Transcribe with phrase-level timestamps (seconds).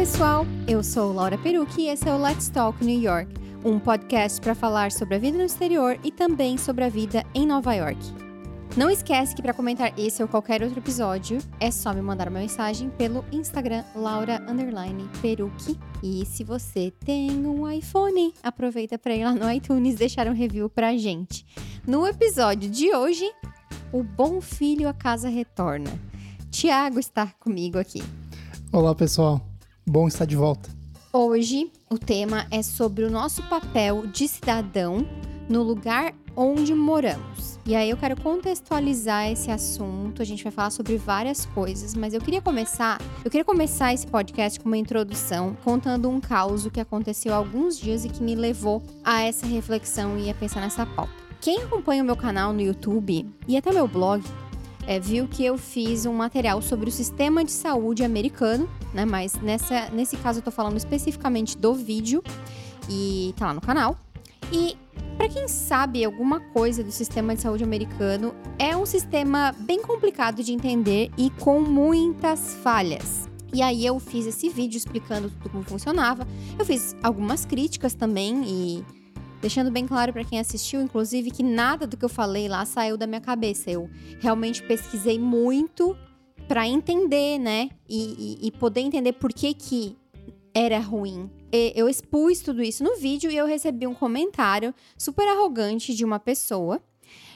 [0.00, 0.46] Pessoal!
[0.66, 4.54] Eu sou Laura Perucci e esse é o Let's Talk New York, um podcast para
[4.54, 7.98] falar sobre a vida no exterior e também sobre a vida em Nova York.
[8.78, 12.40] Não esquece que para comentar esse ou qualquer outro episódio, é só me mandar uma
[12.40, 14.40] mensagem pelo Instagram Laura
[15.20, 15.78] Perucci.
[16.02, 20.70] E se você tem um iPhone, aproveita para ir lá no iTunes deixar um review
[20.70, 21.44] pra gente.
[21.86, 23.30] No episódio de hoje,
[23.92, 25.90] o bom filho a casa retorna.
[26.50, 28.02] Tiago está comigo aqui.
[28.72, 29.49] Olá, pessoal.
[29.90, 30.70] Bom estar de volta.
[31.12, 35.04] Hoje, o tema é sobre o nosso papel de cidadão
[35.48, 37.58] no lugar onde moramos.
[37.66, 40.22] E aí eu quero contextualizar esse assunto.
[40.22, 44.06] A gente vai falar sobre várias coisas, mas eu queria começar, eu queria começar esse
[44.06, 48.36] podcast com uma introdução, contando um caos que aconteceu há alguns dias e que me
[48.36, 51.12] levou a essa reflexão e a pensar nessa pauta.
[51.40, 54.22] Quem acompanha o meu canal no YouTube e até meu blog
[54.90, 59.04] é, viu que eu fiz um material sobre o sistema de saúde americano, né?
[59.04, 62.20] Mas nessa, nesse caso eu tô falando especificamente do vídeo
[62.88, 63.96] e tá lá no canal.
[64.50, 64.76] E
[65.16, 70.42] para quem sabe alguma coisa do sistema de saúde americano, é um sistema bem complicado
[70.42, 73.28] de entender e com muitas falhas.
[73.54, 76.26] E aí eu fiz esse vídeo explicando tudo como funcionava.
[76.58, 78.84] Eu fiz algumas críticas também e
[79.40, 82.96] deixando bem claro para quem assistiu, inclusive, que nada do que eu falei lá saiu
[82.96, 83.70] da minha cabeça.
[83.70, 83.88] Eu
[84.20, 85.96] realmente pesquisei muito
[86.46, 87.70] para entender, né?
[87.88, 89.96] E, e, e, poder entender por que que
[90.52, 91.30] era ruim.
[91.52, 96.04] E eu expus tudo isso no vídeo e eu recebi um comentário super arrogante de
[96.04, 96.82] uma pessoa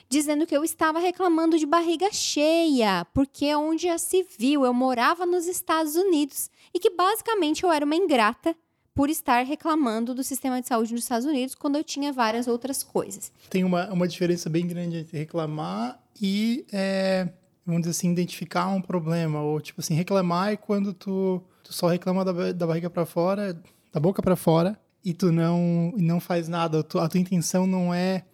[0.09, 5.27] dizendo que eu estava reclamando de barriga cheia, porque onde já se viu, eu morava
[5.27, 8.55] nos Estados Unidos e que basicamente eu era uma ingrata
[8.95, 12.83] por estar reclamando do sistema de saúde nos Estados Unidos quando eu tinha várias outras
[12.83, 13.33] coisas.
[13.51, 17.29] Tem uma, uma diferença bem grande entre reclamar e, é,
[17.67, 19.41] vamos dizer assim, identificar um problema.
[19.41, 23.61] Ou, tipo assim, reclamar é quando tu, tu só reclama da, da barriga para fora,
[23.93, 26.79] da boca para fora, e tu não, não faz nada.
[26.79, 28.25] A tua, a tua intenção não é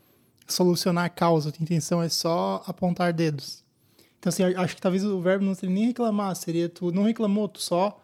[0.46, 3.64] solucionar a causa, a tua intenção é só apontar dedos.
[4.18, 7.48] Então, assim, acho que talvez o verbo não seria nem reclamar, seria tu não reclamou,
[7.48, 7.98] tu só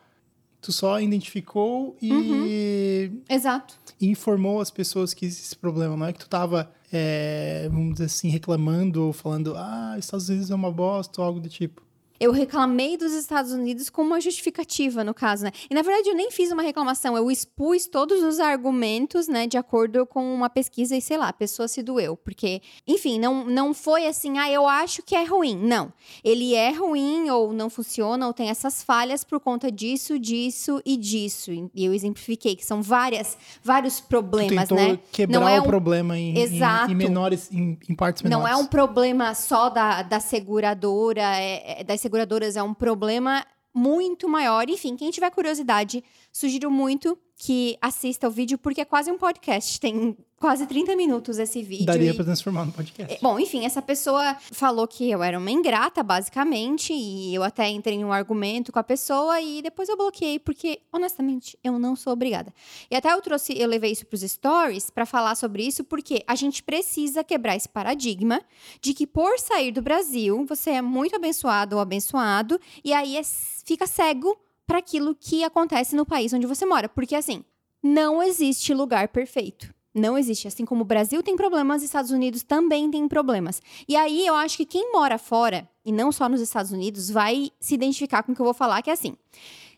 [0.60, 2.12] Tu só identificou e.
[2.12, 3.22] Uhum.
[3.28, 3.74] Exato.
[4.00, 5.96] informou as pessoas que existe esse problema.
[5.96, 10.50] Não é que tu tava, é, vamos dizer assim, reclamando ou falando, ah, Estados Unidos
[10.50, 11.85] é uma bosta ou algo do tipo
[12.18, 15.52] eu reclamei dos Estados Unidos com uma justificativa, no caso, né?
[15.70, 19.56] E na verdade eu nem fiz uma reclamação, eu expus todos os argumentos, né, de
[19.56, 22.16] acordo com uma pesquisa e sei lá, a pessoa se doeu.
[22.16, 25.56] Porque, enfim, não, não foi assim, ah, eu acho que é ruim.
[25.56, 25.92] Não.
[26.24, 30.96] Ele é ruim ou não funciona ou tem essas falhas por conta disso, disso e
[30.96, 31.50] disso.
[31.74, 34.98] E eu exemplifiquei que são várias, vários problemas, tu né?
[35.12, 35.64] quebrar não é um...
[35.64, 36.90] o problema em, Exato.
[36.90, 38.44] Em, em menores, em, em, partes menores.
[38.44, 43.44] Não é um problema só da, da seguradora, é, é das seguradoras é um problema
[43.74, 44.70] muito maior.
[44.70, 49.78] Enfim, quem tiver curiosidade, sugiro muito que assista o vídeo, porque é quase um podcast.
[49.78, 51.86] Tem quase 30 minutos esse vídeo.
[51.86, 52.14] Daria e...
[52.14, 53.14] pra transformar no podcast.
[53.14, 57.68] É, bom, enfim, essa pessoa falou que eu era uma ingrata, basicamente, e eu até
[57.68, 61.94] entrei em um argumento com a pessoa e depois eu bloqueei, porque, honestamente, eu não
[61.94, 62.52] sou obrigada.
[62.90, 66.34] E até eu trouxe, eu levei isso pros stories para falar sobre isso, porque a
[66.34, 68.40] gente precisa quebrar esse paradigma
[68.80, 73.22] de que por sair do Brasil, você é muito abençoado ou abençoado, e aí é,
[73.64, 76.88] fica cego para aquilo que acontece no país onde você mora.
[76.88, 77.44] Porque, assim,
[77.82, 79.74] não existe lugar perfeito.
[79.94, 80.46] Não existe.
[80.46, 83.62] Assim como o Brasil tem problemas, os Estados Unidos também tem problemas.
[83.88, 87.50] E aí eu acho que quem mora fora, e não só nos Estados Unidos, vai
[87.58, 89.16] se identificar com o que eu vou falar, que é assim.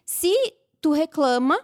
[0.04, 0.32] Se
[0.80, 1.56] tu reclama,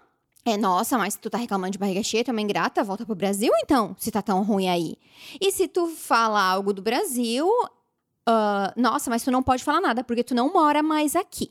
[0.45, 3.15] é, nossa, mas tu tá reclamando de barriga cheia, tu é uma ingrata, volta pro
[3.15, 4.97] Brasil então, se tá tão ruim aí.
[5.41, 10.05] E se tu fala algo do Brasil, uh, nossa, mas tu não pode falar nada,
[10.05, 11.51] porque tu não mora mais aqui.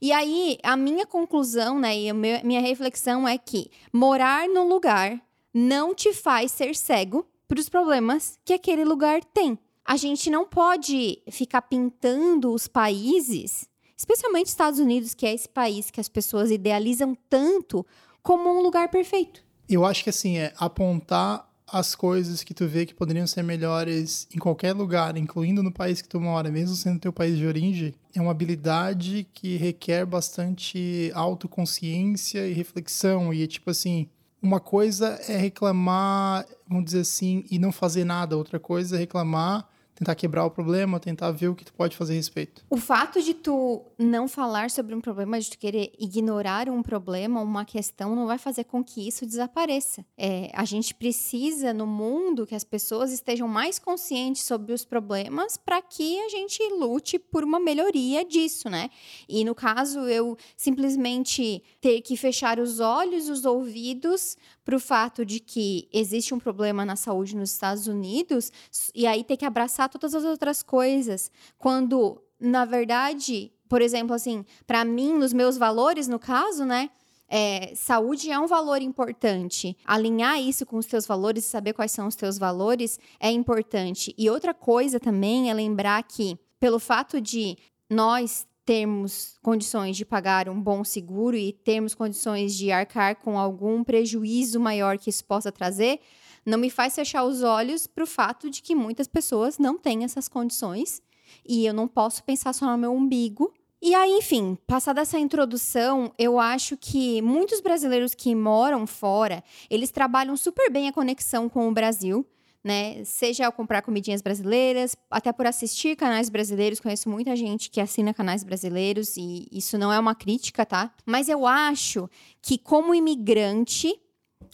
[0.00, 5.20] E aí, a minha conclusão, né, e a minha reflexão é que morar num lugar
[5.52, 9.58] não te faz ser cego para os problemas que aquele lugar tem.
[9.84, 15.90] A gente não pode ficar pintando os países, especialmente Estados Unidos, que é esse país
[15.90, 17.86] que as pessoas idealizam tanto,
[18.22, 19.42] como um lugar perfeito.
[19.66, 24.26] Eu acho que assim, é apontar as coisas que tu vê que poderiam ser melhores
[24.34, 27.94] em qualquer lugar, incluindo no país que tu mora, mesmo sendo teu país de origem,
[28.14, 33.32] é uma habilidade que requer bastante autoconsciência e reflexão.
[33.32, 34.08] E, tipo assim,
[34.40, 38.36] uma coisa é reclamar, vamos dizer assim, e não fazer nada.
[38.36, 42.12] Outra coisa é reclamar, tentar quebrar o problema, tentar ver o que tu pode fazer
[42.12, 42.64] a respeito.
[42.70, 47.40] O fato de tu não falar sobre um problema, de tu querer ignorar um problema,
[47.40, 50.06] uma questão, não vai fazer com que isso desapareça.
[50.16, 55.56] É, a gente precisa, no mundo, que as pessoas estejam mais conscientes sobre os problemas
[55.56, 58.90] para que a gente lute por uma melhoria disso, né?
[59.28, 65.24] E no caso, eu simplesmente ter que fechar os olhos, os ouvidos para o fato
[65.24, 68.52] de que existe um problema na saúde nos Estados Unidos
[68.94, 74.44] e aí ter que abraçar todas as outras coisas, quando na verdade, por exemplo, assim,
[74.66, 76.90] para mim, nos meus valores, no caso, né?
[77.30, 79.76] É, saúde é um valor importante.
[79.84, 84.14] Alinhar isso com os teus valores e saber quais são os teus valores é importante.
[84.16, 87.58] E outra coisa também é lembrar que, pelo fato de
[87.90, 93.82] nós termos condições de pagar um bom seguro e termos condições de arcar com algum
[93.82, 96.00] prejuízo maior que isso possa trazer,
[96.48, 100.04] não me faz fechar os olhos para o fato de que muitas pessoas não têm
[100.04, 101.02] essas condições
[101.46, 103.52] e eu não posso pensar só no meu umbigo.
[103.80, 109.90] E aí, enfim, passada essa introdução, eu acho que muitos brasileiros que moram fora, eles
[109.90, 112.26] trabalham super bem a conexão com o Brasil
[112.62, 113.02] né?
[113.04, 116.80] Seja ao comprar comidinhas brasileiras, até por assistir canais brasileiros.
[116.80, 120.92] Conheço muita gente que assina canais brasileiros e isso não é uma crítica, tá?
[121.06, 122.10] Mas eu acho
[122.42, 123.98] que, como imigrante,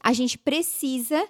[0.02, 1.26] a gente precisa.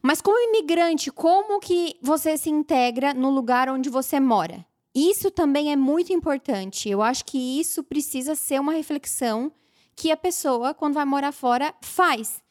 [0.00, 4.64] Mas como imigrante, como que você se integra no lugar onde você mora?
[4.94, 6.88] Isso também é muito importante.
[6.88, 9.50] Eu acho que isso precisa ser uma reflexão
[9.96, 12.42] que a pessoa, quando vai morar fora, faz.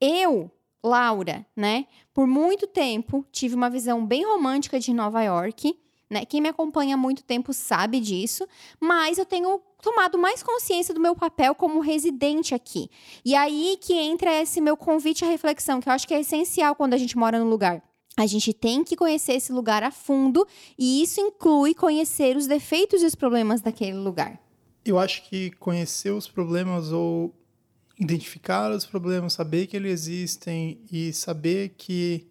[0.00, 0.50] Eu
[0.82, 1.86] Laura, né?
[2.14, 5.78] Por muito tempo tive uma visão bem romântica de Nova York,
[6.08, 6.24] né?
[6.24, 8.46] Quem me acompanha há muito tempo sabe disso,
[8.80, 12.88] mas eu tenho tomado mais consciência do meu papel como residente aqui.
[13.24, 16.74] E aí que entra esse meu convite à reflexão, que eu acho que é essencial
[16.74, 17.82] quando a gente mora no lugar.
[18.16, 20.46] A gente tem que conhecer esse lugar a fundo
[20.78, 24.38] e isso inclui conhecer os defeitos e os problemas daquele lugar.
[24.84, 27.34] Eu acho que conhecer os problemas ou
[27.98, 32.26] identificar os problemas, saber que eles existem e saber que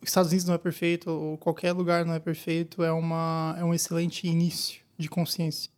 [0.00, 3.64] os Estados Unidos não é perfeito ou qualquer lugar não é perfeito é, uma, é
[3.64, 5.70] um excelente início de consciência.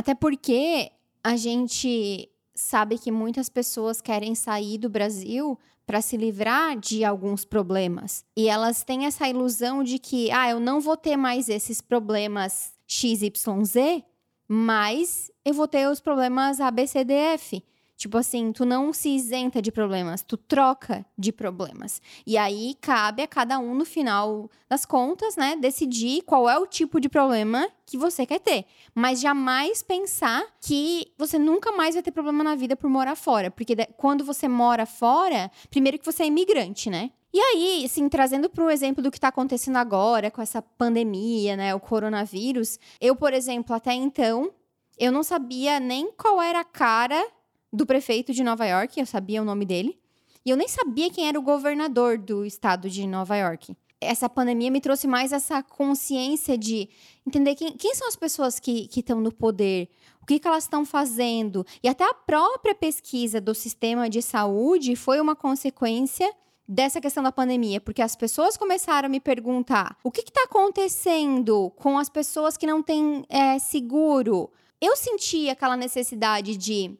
[0.00, 0.90] Até porque
[1.22, 7.44] a gente sabe que muitas pessoas querem sair do Brasil para se livrar de alguns
[7.44, 8.24] problemas.
[8.34, 12.72] E elas têm essa ilusão de que, ah, eu não vou ter mais esses problemas
[12.86, 14.02] XYZ,
[14.48, 17.62] mas eu vou ter os problemas ABCDF.
[18.00, 22.00] Tipo assim, tu não se isenta de problemas, tu troca de problemas.
[22.26, 26.66] E aí cabe a cada um no final das contas, né, decidir qual é o
[26.66, 28.64] tipo de problema que você quer ter.
[28.94, 33.50] Mas jamais pensar que você nunca mais vai ter problema na vida por morar fora,
[33.50, 37.10] porque quando você mora fora, primeiro que você é imigrante, né?
[37.34, 41.54] E aí, assim, trazendo para o exemplo do que está acontecendo agora com essa pandemia,
[41.54, 44.50] né, o coronavírus, eu, por exemplo, até então,
[44.98, 47.22] eu não sabia nem qual era a cara
[47.72, 49.98] do prefeito de Nova York, eu sabia o nome dele,
[50.44, 53.76] e eu nem sabia quem era o governador do estado de Nova York.
[54.00, 56.88] Essa pandemia me trouxe mais essa consciência de
[57.26, 59.90] entender quem, quem são as pessoas que estão no poder,
[60.22, 61.66] o que, que elas estão fazendo.
[61.82, 66.34] E até a própria pesquisa do sistema de saúde foi uma consequência
[66.66, 71.70] dessa questão da pandemia, porque as pessoas começaram a me perguntar o que está acontecendo
[71.76, 74.50] com as pessoas que não têm é, seguro.
[74.80, 76.96] Eu senti aquela necessidade de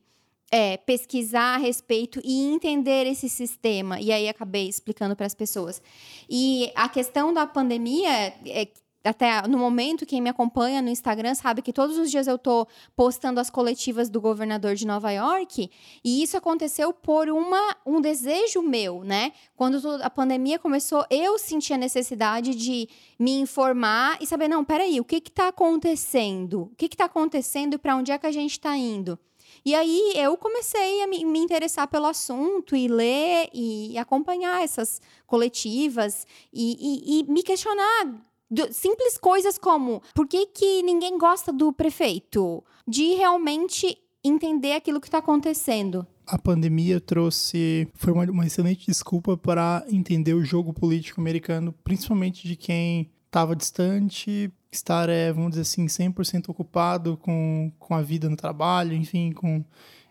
[0.51, 4.01] é, pesquisar a respeito e entender esse sistema.
[4.01, 5.81] E aí acabei explicando para as pessoas.
[6.29, 8.11] E a questão da pandemia
[8.47, 8.69] é,
[9.03, 12.69] até no momento, quem me acompanha no Instagram sabe que todos os dias eu estou
[12.95, 15.71] postando as coletivas do governador de Nova York,
[16.05, 19.33] e isso aconteceu por uma, um desejo meu, né?
[19.57, 22.89] Quando a pandemia começou, eu senti a necessidade de
[23.19, 26.63] me informar e saber, não, peraí, o que está acontecendo?
[26.63, 29.19] O que está acontecendo e para onde é que a gente está indo?
[29.65, 36.27] E aí eu comecei a me, interessar pelo assunto e ler e acompanhar essas coletivas
[36.53, 38.27] e, e, e me questionar
[38.73, 42.65] simples coisas como por que, que ninguém gosta do prefeito?
[42.87, 46.07] De realmente entender aquilo que está acontecendo.
[46.27, 47.89] A pandemia trouxe.
[47.95, 53.57] Foi uma, uma excelente desculpa para entender o jogo político americano, principalmente de quem estava
[53.57, 59.33] distante, estar, é, vamos dizer assim, 100% ocupado com, com a vida no trabalho, enfim,
[59.33, 59.65] com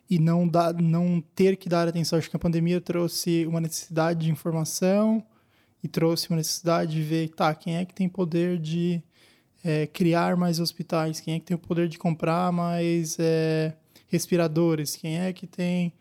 [0.09, 2.17] e não, dar, não ter que dar atenção.
[2.17, 5.23] Acho que a pandemia trouxe uma necessidade de informação
[5.83, 9.01] e trouxe uma necessidade de ver, tá, quem é que tem poder de
[9.63, 13.75] é, criar mais hospitais, quem é que tem o poder de comprar mais é,
[14.07, 15.93] respiradores, quem é que tem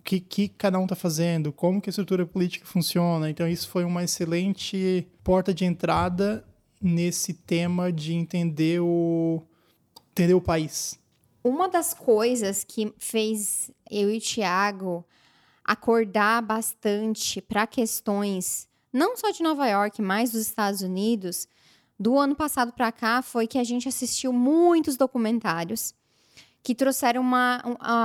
[0.00, 3.30] o que, que cada um está fazendo, como que a estrutura política funciona.
[3.30, 6.44] Então isso foi uma excelente porta de entrada
[6.82, 9.42] nesse tema de entender o,
[10.10, 10.98] entender o país?
[11.44, 15.04] Uma das coisas que fez eu e o Thiago
[15.64, 21.48] acordar bastante para questões não só de Nova York, mas dos Estados Unidos,
[21.98, 25.94] do ano passado para cá, foi que a gente assistiu muitos documentários
[26.62, 27.60] que trouxeram uma,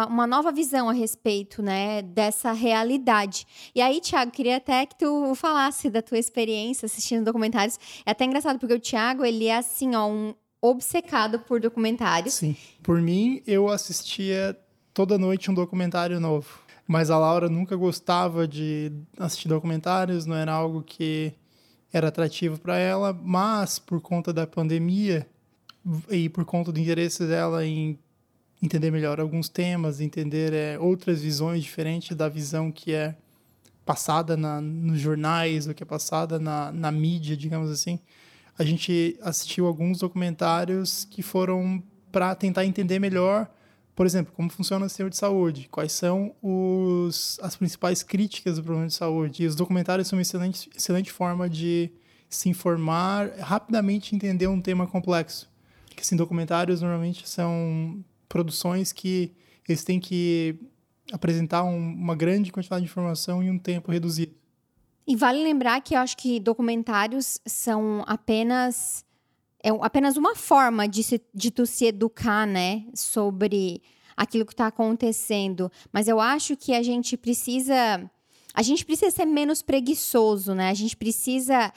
[0.09, 3.45] uma nova visão a respeito né, dessa realidade.
[3.75, 7.79] E aí, Thiago, queria até que tu falasse da tua experiência assistindo documentários.
[8.05, 12.33] É até engraçado, porque o Thiago, ele é assim, ó, um obcecado por documentários.
[12.33, 12.55] Sim.
[12.81, 14.57] Por mim, eu assistia
[14.93, 16.59] toda noite um documentário novo.
[16.87, 21.33] Mas a Laura nunca gostava de assistir documentários, não era algo que
[21.91, 25.27] era atrativo para ela, mas por conta da pandemia
[26.09, 27.99] e por conta do interesse dela em
[28.61, 33.15] entender melhor alguns temas, entender é, outras visões diferentes da visão que é
[33.85, 37.99] passada na, nos jornais, ou que é passada na, na mídia, digamos assim.
[38.57, 43.47] A gente assistiu alguns documentários que foram para tentar entender melhor,
[43.95, 48.63] por exemplo, como funciona o sistema de saúde, quais são os, as principais críticas do
[48.63, 49.43] problema de saúde.
[49.43, 51.91] E os documentários são uma excelente, excelente forma de
[52.29, 55.49] se informar, rapidamente entender um tema complexo.
[55.95, 59.33] Que assim, documentários normalmente são produções que
[59.67, 60.59] eles têm que
[61.11, 64.33] apresentar um, uma grande quantidade de informação em um tempo reduzido.
[65.05, 69.05] E vale lembrar que eu acho que documentários são apenas
[69.63, 73.81] é apenas uma forma de, se, de tu se educar, né, sobre
[74.15, 75.71] aquilo que está acontecendo.
[75.91, 78.09] Mas eu acho que a gente precisa
[78.53, 80.69] a gente precisa ser menos preguiçoso, né?
[80.69, 81.71] A gente precisa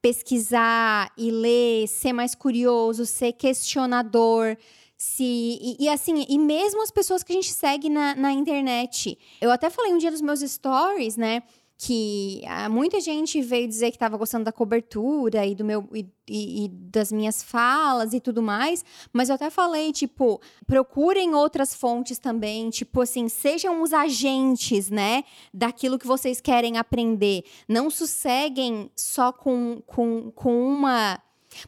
[0.00, 4.56] pesquisar e ler, ser mais curioso, ser questionador,
[5.02, 9.18] se e, e, assim e mesmo as pessoas que a gente segue na, na internet.
[9.40, 11.42] Eu até falei um dia nos meus stories né
[11.76, 16.06] que ah, muita gente veio dizer que estava gostando da cobertura e do meu e,
[16.30, 21.74] e, e, das minhas falas e tudo mais, mas eu até falei tipo procurem outras
[21.74, 28.88] fontes também, tipo assim sejam os agentes, né, daquilo que vocês querem aprender, não sosseguem
[28.94, 31.20] só com, com, com uma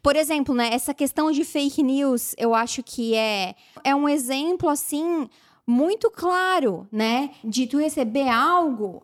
[0.02, 4.68] por exemplo, né, essa questão de fake news, eu acho que é, é um exemplo
[4.68, 5.28] assim
[5.66, 9.02] muito claro, né, de tu receber algo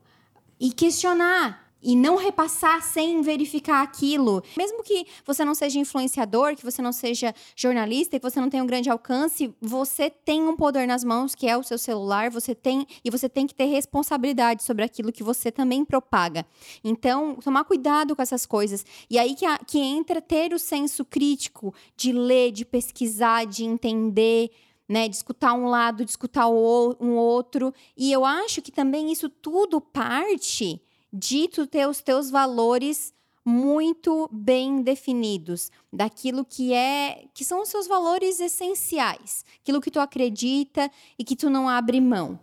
[0.58, 4.42] e questionar e não repassar sem verificar aquilo.
[4.56, 8.62] Mesmo que você não seja influenciador, que você não seja jornalista, que você não tenha
[8.62, 12.54] um grande alcance, você tem um poder nas mãos, que é o seu celular, você
[12.54, 16.46] tem e você tem que ter responsabilidade sobre aquilo que você também propaga.
[16.84, 18.84] Então, tomar cuidado com essas coisas.
[19.08, 23.64] E aí que, a, que entra ter o senso crítico de ler, de pesquisar, de
[23.64, 24.50] entender,
[24.88, 27.72] né, de escutar um lado, de escutar o, um outro.
[27.96, 30.82] E eu acho que também isso tudo parte
[31.12, 33.12] de ter os teus valores
[33.44, 39.98] muito bem definidos, daquilo que é que são os seus valores essenciais, aquilo que tu
[39.98, 42.38] acredita e que tu não abre mão.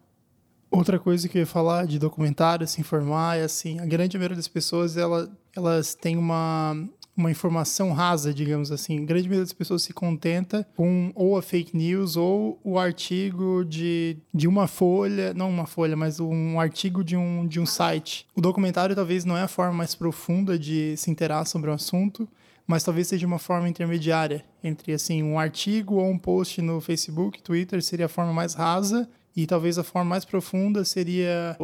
[0.69, 4.35] Outra coisa que eu ia falar de documentário, se informar, é assim, a grande maioria
[4.35, 6.75] das pessoas ela, elas têm uma
[7.17, 9.01] uma informação rasa, digamos assim.
[9.01, 13.65] A grande maioria das pessoas se contenta com ou a fake news ou o artigo
[13.65, 18.27] de, de uma folha, não uma folha, mas um artigo de um, de um site.
[18.35, 22.29] O documentário talvez não é a forma mais profunda de se interar sobre o assunto,
[22.67, 27.41] mas talvez seja uma forma intermediária entre assim um artigo ou um post no Facebook,
[27.41, 31.55] Twitter seria a forma mais rasa e talvez a forma mais profunda seria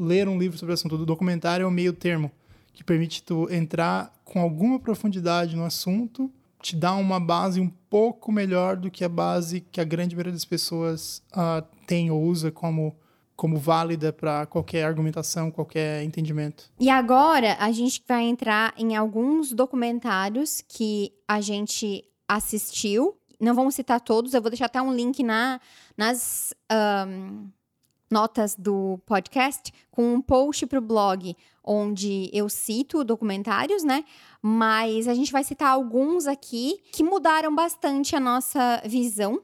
[0.00, 0.94] ler um livro sobre o assunto.
[0.94, 2.30] O documentário é o meio termo
[2.72, 8.30] que permite tu entrar com alguma profundidade no assunto, te dá uma base um pouco
[8.30, 12.50] melhor do que a base que a grande maioria das pessoas uh, tem ou usa
[12.50, 12.96] como
[13.34, 16.70] como válida para qualquer argumentação, qualquer entendimento.
[16.78, 23.16] E agora a gente vai entrar em alguns documentários que a gente assistiu.
[23.40, 25.60] Não vamos citar todos, eu vou deixar até um link na,
[25.96, 27.48] nas um,
[28.12, 34.04] notas do podcast com um post para o blog onde eu cito documentários, né?
[34.40, 39.40] Mas a gente vai citar alguns aqui que mudaram bastante a nossa visão,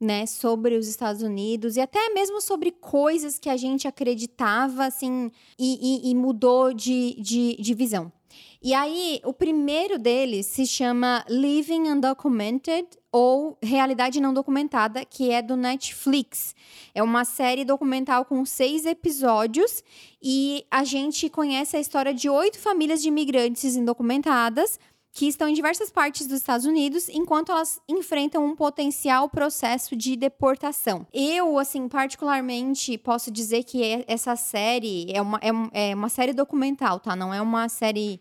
[0.00, 5.30] né, sobre os Estados Unidos e até mesmo sobre coisas que a gente acreditava, assim,
[5.56, 8.12] e, e, e mudou de, de, de visão.
[8.60, 15.42] E aí, o primeiro deles se chama Living Undocumented ou Realidade Não Documentada, que é
[15.42, 16.54] do Netflix.
[16.94, 19.84] É uma série documental com seis episódios
[20.20, 24.80] e a gente conhece a história de oito famílias de imigrantes indocumentadas
[25.12, 30.16] que estão em diversas partes dos Estados Unidos enquanto elas enfrentam um potencial processo de
[30.16, 31.06] deportação.
[31.12, 36.98] Eu, assim, particularmente posso dizer que essa série é uma, é, é uma série documental,
[36.98, 37.14] tá?
[37.14, 38.20] Não é uma série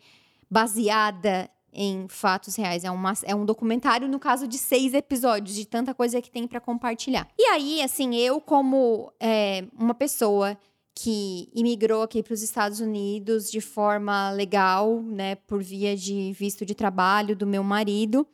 [0.49, 2.83] baseada em fatos reais.
[2.83, 6.47] É, uma, é um documentário, no caso, de seis episódios, de tanta coisa que tem
[6.47, 7.27] para compartilhar.
[7.37, 10.57] E aí, assim, eu, como é, uma pessoa
[10.93, 16.65] que imigrou aqui para os Estados Unidos de forma legal, né, por via de visto
[16.65, 18.27] de trabalho do meu marido,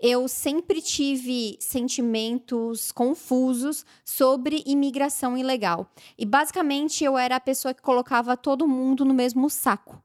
[0.00, 5.90] eu sempre tive sentimentos confusos sobre imigração ilegal.
[6.18, 10.02] E basicamente eu era a pessoa que colocava todo mundo no mesmo saco.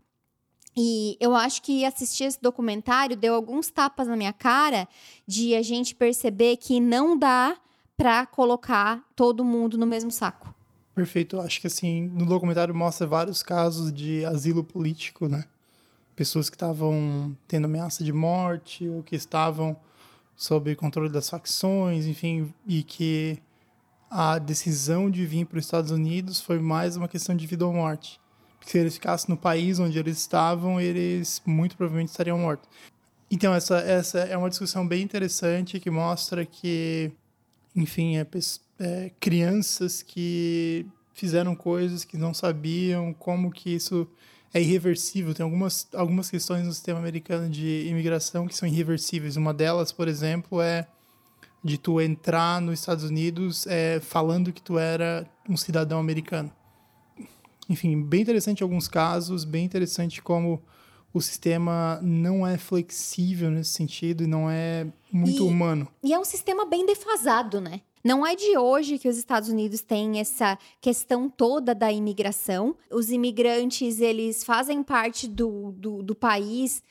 [0.77, 4.87] E eu acho que assistir esse documentário deu alguns tapas na minha cara
[5.25, 7.55] de a gente perceber que não dá
[7.95, 10.53] para colocar todo mundo no mesmo saco.
[10.93, 11.39] Perfeito.
[11.39, 15.45] Acho que assim, no documentário mostra vários casos de asilo político, né?
[16.13, 19.77] Pessoas que estavam tendo ameaça de morte ou que estavam
[20.35, 23.37] sob controle das facções, enfim, e que
[24.09, 27.73] a decisão de vir para os Estados Unidos foi mais uma questão de vida ou
[27.73, 28.19] morte
[28.65, 32.67] se eles ficassem no país onde eles estavam, eles muito provavelmente estariam mortos.
[33.29, 37.11] Então, essa, essa é uma discussão bem interessante que mostra que,
[37.75, 38.27] enfim, é,
[38.79, 44.07] é, crianças que fizeram coisas que não sabiam, como que isso
[44.53, 45.33] é irreversível.
[45.33, 49.37] Tem algumas, algumas questões no sistema americano de imigração que são irreversíveis.
[49.37, 50.87] Uma delas, por exemplo, é
[51.63, 56.51] de tu entrar nos Estados Unidos é, falando que tu era um cidadão americano
[57.69, 60.61] enfim, bem interessante em alguns casos, bem interessante como
[61.13, 65.87] o sistema não é flexível nesse sentido e não é muito e, humano.
[66.03, 67.81] E é um sistema bem defasado, né?
[68.03, 72.75] Não é de hoje que os Estados Unidos têm essa questão toda da imigração.
[72.91, 76.83] Os imigrantes, eles fazem parte do, do, do país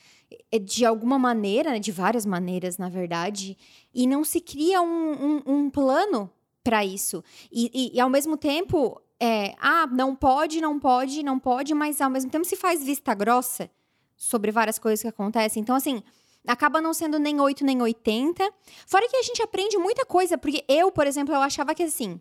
[0.51, 1.79] eh, de alguma maneira, né?
[1.79, 3.57] de várias maneiras, na verdade,
[3.93, 6.29] e não se cria um, um, um plano
[6.65, 7.23] para isso.
[7.51, 12.01] E, e, e, ao mesmo tempo, é, ah, não pode, não pode, não pode, mas
[12.01, 13.69] ao mesmo tempo se faz vista grossa
[14.15, 15.61] sobre várias coisas que acontecem.
[15.61, 16.03] Então, assim,
[16.47, 18.49] acaba não sendo nem 8 nem 80.
[18.85, 22.19] Fora que a gente aprende muita coisa, porque eu, por exemplo, eu achava que assim,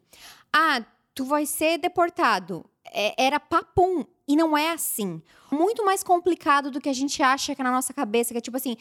[0.52, 0.82] ah,
[1.14, 2.64] tu vai ser deportado.
[2.92, 4.04] É, era papum.
[4.26, 5.20] E não é assim.
[5.50, 8.40] Muito mais complicado do que a gente acha que é na nossa cabeça, que é
[8.40, 8.76] tipo assim,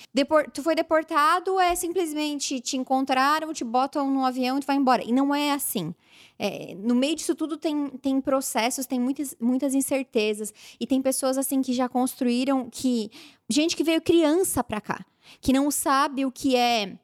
[0.54, 5.04] tu foi deportado, é simplesmente te encontraram, te botam no avião e tu vai embora.
[5.04, 5.94] E não é assim.
[6.38, 10.54] É, no meio disso tudo tem, tem processos, tem muitas, muitas incertezas.
[10.80, 13.10] E tem pessoas assim que já construíram que.
[13.50, 15.06] Gente que veio criança pra cá,
[15.42, 16.98] que não sabe o que é.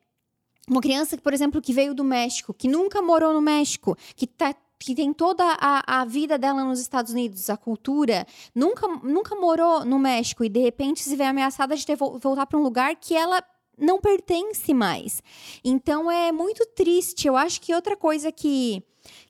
[0.68, 4.56] Uma criança, por exemplo, que veio do México, que nunca morou no México, que tá
[4.80, 9.84] que tem toda a, a vida dela nos Estados Unidos, a cultura, nunca, nunca morou
[9.84, 13.14] no México e de repente se vê ameaçada de ter voltar para um lugar que
[13.14, 13.44] ela
[13.78, 15.22] não pertence mais.
[15.64, 17.28] Então é muito triste.
[17.28, 18.82] Eu acho que outra coisa que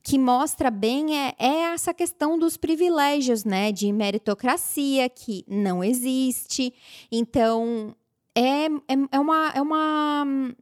[0.04, 3.72] que mostra bem é, é essa questão dos privilégios, né?
[3.72, 6.74] De meritocracia que não existe.
[7.12, 7.96] Então
[8.36, 10.54] é, é, é uma é uma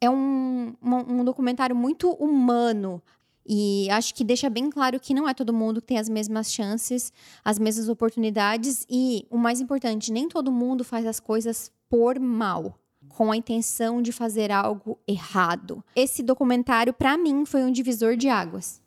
[0.00, 3.02] é um, um, um documentário muito humano
[3.46, 6.50] e acho que deixa bem claro que não é todo mundo que tem as mesmas
[6.52, 7.12] chances,
[7.44, 12.78] as mesmas oportunidades e, o mais importante, nem todo mundo faz as coisas por mal,
[13.14, 15.84] com a intenção de fazer algo errado.
[15.94, 18.82] Esse documentário, para mim, foi um divisor de águas.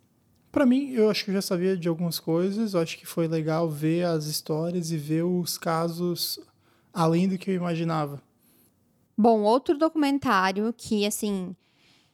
[0.51, 3.27] Para mim, eu acho que eu já sabia de algumas coisas, eu acho que foi
[3.27, 6.39] legal ver as histórias e ver os casos
[6.93, 8.21] além do que eu imaginava.
[9.17, 11.55] Bom, outro documentário que, assim,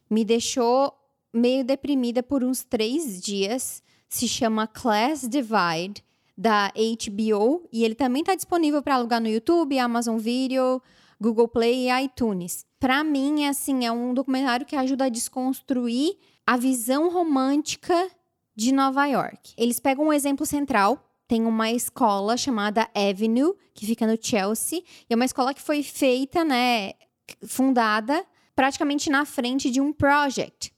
[0.07, 0.93] me deixou
[1.33, 3.81] meio deprimida por uns três dias.
[4.07, 6.03] Se chama Class Divide,
[6.37, 7.67] da HBO.
[7.71, 10.79] E ele também está disponível para alugar no YouTube, Amazon Video,
[11.23, 12.65] Google Play e iTunes.
[12.77, 18.11] Para mim, é assim, é um documentário que ajuda a desconstruir a visão romântica
[18.53, 19.53] de Nova York.
[19.57, 25.13] Eles pegam um exemplo central, tem uma escola chamada Avenue, que fica no Chelsea, e
[25.13, 26.91] é uma escola que foi feita, né,
[27.47, 30.72] fundada praticamente na frente de um project,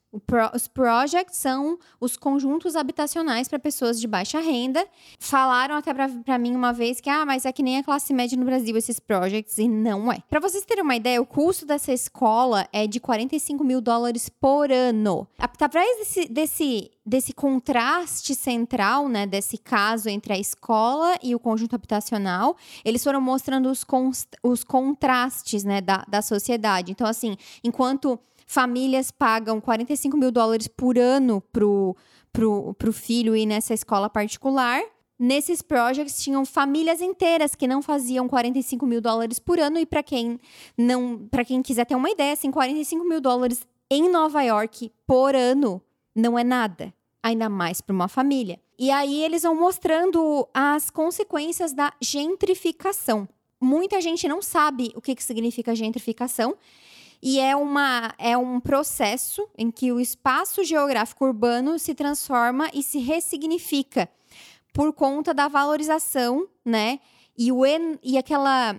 [0.53, 4.85] Os projects são os conjuntos habitacionais para pessoas de baixa renda.
[5.19, 8.37] Falaram até para mim uma vez que, ah, mas é que nem a classe média
[8.37, 10.19] no Brasil esses projects, e não é.
[10.29, 14.71] Para vocês terem uma ideia, o custo dessa escola é de 45 mil dólares por
[14.71, 15.27] ano.
[15.37, 21.75] Através desse, desse, desse contraste central, né, desse caso entre a escola e o conjunto
[21.75, 23.85] habitacional, eles foram mostrando os,
[24.43, 26.91] os contrastes, né, da, da sociedade.
[26.91, 31.95] Então, assim, enquanto famílias pagam 45 mil dólares por ano pro,
[32.31, 34.81] pro, pro filho ir nessa escola particular.
[35.17, 40.03] Nesses projects tinham famílias inteiras que não faziam 45 mil dólares por ano e para
[40.03, 40.39] quem
[40.77, 45.33] não, para quem quiser ter uma ideia, assim, 45 mil dólares em Nova York por
[45.33, 45.81] ano
[46.13, 48.59] não é nada, ainda mais para uma família.
[48.77, 53.27] E aí eles vão mostrando as consequências da gentrificação.
[53.61, 56.55] muita gente não sabe o que, que significa gentrificação.
[57.27, 62.83] E é, uma, é um processo em que o espaço geográfico urbano se transforma e
[62.83, 64.07] se ressignifica
[64.71, 66.99] por conta da valorização, né?
[67.35, 67.63] E, o
[68.03, 68.75] e aquela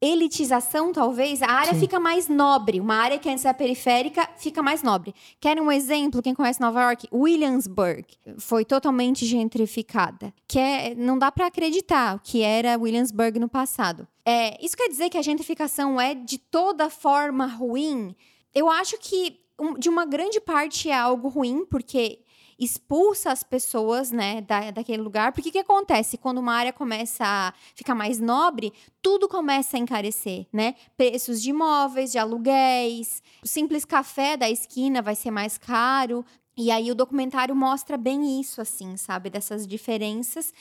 [0.00, 1.80] elitização, talvez, a área Sim.
[1.80, 2.80] fica mais nobre.
[2.80, 5.14] Uma área que antes era periférica fica mais nobre.
[5.38, 6.22] Quer um exemplo?
[6.22, 7.06] Quem conhece Nova York?
[7.12, 8.06] Williamsburg
[8.38, 10.32] foi totalmente gentrificada.
[10.48, 14.08] Que é, não dá para acreditar o que era Williamsburg no passado.
[14.24, 18.14] É, isso quer dizer que a gentrificação é de toda forma ruim?
[18.54, 19.38] Eu acho que
[19.78, 22.20] de uma grande parte é algo ruim, porque
[22.60, 25.32] expulsa as pessoas, né, da, daquele lugar.
[25.32, 26.18] Porque o que acontece?
[26.18, 30.74] Quando uma área começa a ficar mais nobre, tudo começa a encarecer, né?
[30.96, 36.24] Preços de imóveis, de aluguéis, o simples café da esquina vai ser mais caro,
[36.56, 39.30] e aí o documentário mostra bem isso, assim, sabe?
[39.30, 40.52] Dessas diferenças.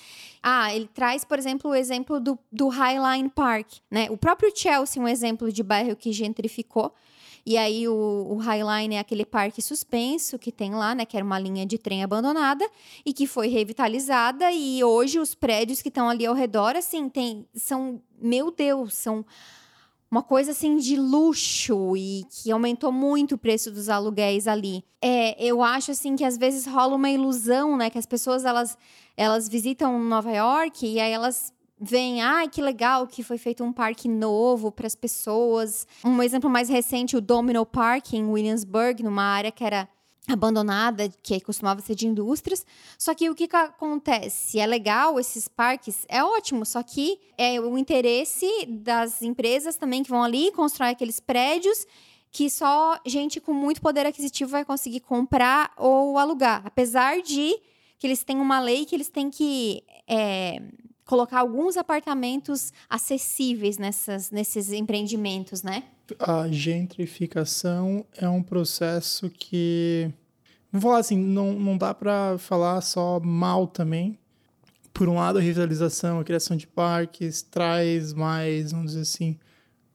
[0.41, 4.07] Ah, ele traz, por exemplo, o exemplo do, do Highline Park, né?
[4.09, 6.93] O próprio Chelsea, um exemplo de bairro que gentrificou.
[7.49, 11.03] E aí o, o Highline é aquele parque suspenso que tem lá, né?
[11.03, 12.63] Que era uma linha de trem abandonada
[13.03, 14.51] e que foi revitalizada.
[14.51, 19.25] E hoje os prédios que estão ali ao redor, assim, tem, são, meu Deus, são
[20.11, 24.83] uma coisa assim de luxo e que aumentou muito o preço dos aluguéis ali.
[25.01, 28.77] É, eu acho assim que às vezes rola uma ilusão, né, que as pessoas elas
[29.17, 33.71] elas visitam Nova York e aí elas vem, ah, que legal que foi feito um
[33.71, 35.87] parque novo para as pessoas.
[36.03, 39.87] Um exemplo mais recente, o Domino Park em Williamsburg, numa área que era
[40.27, 42.65] abandonada, que costumava ser de indústrias.
[42.97, 44.59] Só que o que, que acontece?
[44.59, 50.09] É legal esses parques, é ótimo, só que é o interesse das empresas também que
[50.09, 51.85] vão ali constrói aqueles prédios
[52.31, 56.61] que só gente com muito poder aquisitivo vai conseguir comprar ou alugar.
[56.63, 57.59] Apesar de
[57.97, 60.61] que eles têm uma lei que eles têm que é,
[61.09, 65.85] colocar alguns apartamentos acessíveis nessas, nesses empreendimentos, né?
[66.19, 70.13] A gentrificação é um processo que,
[70.71, 74.19] vou falar assim, não, não dá para falar só mal também.
[74.93, 79.39] Por um lado, a revitalização, a criação de parques traz mais, vamos dizer assim,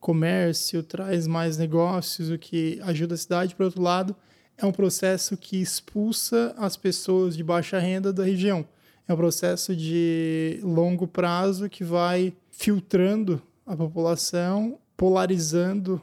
[0.00, 3.55] comércio, traz mais negócios, o que ajuda a cidade.
[3.55, 4.16] Por outro lado,
[4.59, 8.66] é um processo que expulsa as pessoas de baixa renda da região
[9.07, 16.01] é um processo de longo prazo que vai filtrando a população, polarizando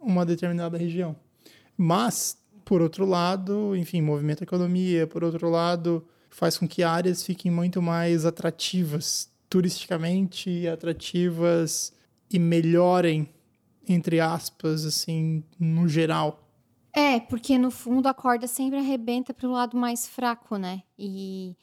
[0.00, 1.16] uma determinada região.
[1.76, 7.22] Mas, por outro lado, enfim, movimenta a economia, por outro lado, faz com que áreas
[7.22, 11.92] fiquem muito mais atrativas turisticamente, atrativas
[12.30, 13.28] e melhorem,
[13.88, 16.44] entre aspas, assim, no geral.
[16.92, 20.82] É, porque no fundo a corda sempre arrebenta para o lado mais fraco, né?
[20.98, 21.56] E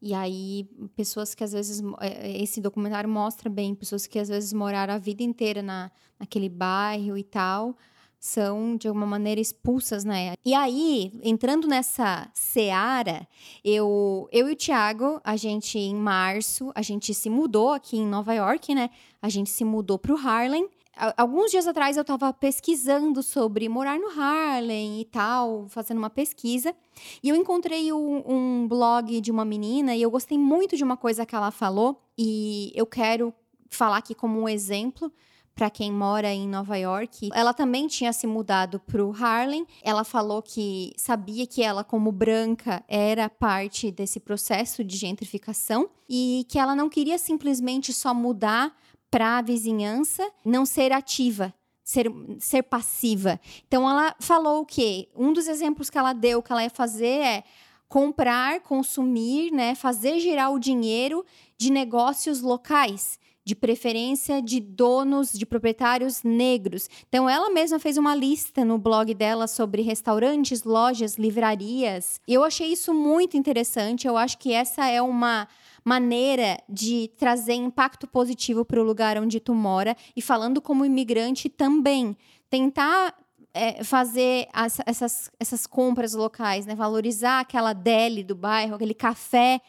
[0.00, 1.82] e aí, pessoas que às vezes.
[2.00, 5.90] É, é, esse documentário mostra bem, pessoas que às vezes moraram a vida inteira na,
[6.18, 7.76] naquele bairro e tal,
[8.20, 10.34] são de alguma maneira expulsas, né?
[10.44, 13.26] E aí, entrando nessa seara,
[13.64, 18.06] eu, eu e o Thiago, a gente em março, a gente se mudou aqui em
[18.06, 18.90] Nova York, né?
[19.20, 20.68] A gente se mudou para o Harlem
[21.16, 26.74] alguns dias atrás eu estava pesquisando sobre morar no Harlem e tal, fazendo uma pesquisa.
[27.22, 30.96] E eu encontrei um, um, blog de uma menina e eu gostei muito de uma
[30.96, 32.02] coisa que ela falou.
[32.16, 33.32] E eu quero
[33.70, 35.12] falar aqui como um exemplo
[35.58, 37.30] para quem mora em Nova York.
[37.34, 39.66] Ela também tinha se mudado para o Harlem.
[39.82, 46.46] Ela falou que sabia que ela, como branca, era parte desse processo de gentrificação e
[46.48, 48.72] que ela não queria simplesmente só mudar
[49.10, 53.40] para a vizinhança não ser ativa, ser, ser passiva.
[53.66, 55.08] Então ela falou o quê?
[55.16, 57.44] Um dos exemplos que ela deu que ela ia fazer é
[57.88, 61.24] comprar, consumir, né, fazer girar o dinheiro
[61.56, 63.18] de negócios locais,
[63.48, 66.86] de preferência de donos, de proprietários negros.
[67.08, 72.20] Então ela mesma fez uma lista no blog dela sobre restaurantes, lojas, livrarias.
[72.28, 74.06] Eu achei isso muito interessante.
[74.06, 75.48] Eu acho que essa é uma
[75.88, 81.48] maneira de trazer impacto positivo para o lugar onde tu mora e falando como imigrante
[81.48, 82.14] também.
[82.50, 83.14] Tentar
[83.54, 86.74] é, fazer as, essas, essas compras locais, né?
[86.74, 89.62] Valorizar aquela deli do bairro, aquele café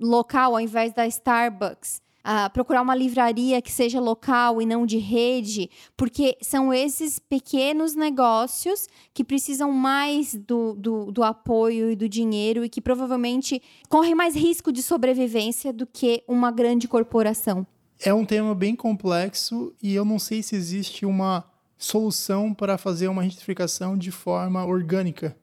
[0.00, 4.98] local ao invés da Starbucks uh, procurar uma livraria que seja local e não de
[4.98, 12.08] rede, porque são esses pequenos negócios que precisam mais do, do, do apoio e do
[12.08, 17.64] dinheiro e que provavelmente correm mais risco de sobrevivência do que uma grande corporação.
[18.00, 21.44] É um tema bem complexo e eu não sei se existe uma
[21.78, 25.36] solução para fazer uma gentrificação de forma orgânica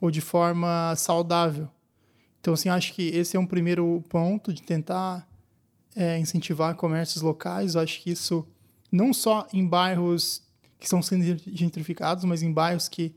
[0.00, 1.68] ou de forma saudável.
[2.40, 5.28] Então, assim, acho que esse é um primeiro ponto de tentar
[5.96, 7.74] é, incentivar comércios locais.
[7.74, 8.46] Eu acho que isso
[8.90, 10.42] não só em bairros
[10.78, 13.14] que estão sendo gentrificados, mas em bairros que